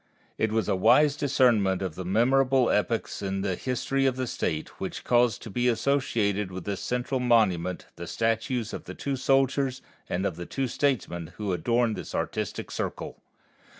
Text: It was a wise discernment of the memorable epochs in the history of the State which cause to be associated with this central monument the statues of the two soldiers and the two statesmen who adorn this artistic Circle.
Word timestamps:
It 0.39 0.51
was 0.51 0.67
a 0.67 0.75
wise 0.75 1.15
discernment 1.15 1.83
of 1.83 1.93
the 1.93 2.03
memorable 2.03 2.71
epochs 2.71 3.21
in 3.21 3.41
the 3.41 3.53
history 3.55 4.07
of 4.07 4.15
the 4.15 4.25
State 4.25 4.69
which 4.81 5.03
cause 5.03 5.37
to 5.37 5.51
be 5.51 5.67
associated 5.67 6.49
with 6.51 6.63
this 6.63 6.81
central 6.81 7.19
monument 7.19 7.85
the 7.97 8.07
statues 8.07 8.73
of 8.73 8.85
the 8.85 8.95
two 8.95 9.15
soldiers 9.15 9.83
and 10.09 10.25
the 10.25 10.47
two 10.47 10.67
statesmen 10.67 11.33
who 11.37 11.53
adorn 11.53 11.93
this 11.93 12.15
artistic 12.15 12.71
Circle. 12.71 13.21